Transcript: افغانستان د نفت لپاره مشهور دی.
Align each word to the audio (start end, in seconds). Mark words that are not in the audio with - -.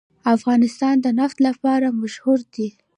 افغانستان 0.35 0.95
د 1.01 1.07
نفت 1.19 1.37
لپاره 1.47 1.87
مشهور 2.01 2.39
دی. 2.53 2.67